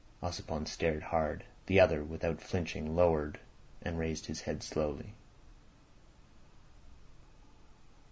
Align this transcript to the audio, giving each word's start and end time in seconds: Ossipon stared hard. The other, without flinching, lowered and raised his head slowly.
Ossipon 0.23 0.65
stared 0.67 1.03
hard. 1.03 1.43
The 1.67 1.79
other, 1.79 2.03
without 2.03 2.41
flinching, 2.41 2.95
lowered 2.95 3.39
and 3.83 3.99
raised 3.99 4.25
his 4.25 4.41
head 4.41 4.63
slowly. 4.63 5.13